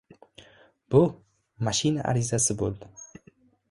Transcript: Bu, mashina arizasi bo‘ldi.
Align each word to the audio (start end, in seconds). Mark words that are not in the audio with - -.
Bu, 0.95 1.03
mashina 1.69 2.09
arizasi 2.15 2.61
bo‘ldi. 2.65 2.95